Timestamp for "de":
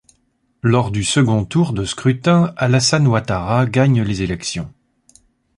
1.73-1.85